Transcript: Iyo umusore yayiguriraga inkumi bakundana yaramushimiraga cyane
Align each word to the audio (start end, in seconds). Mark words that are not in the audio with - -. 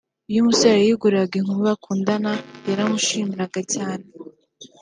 Iyo 0.29 0.39
umusore 0.43 0.73
yayiguriraga 0.77 1.33
inkumi 1.37 1.63
bakundana 1.69 2.31
yaramushimiraga 2.67 3.61
cyane 3.73 4.05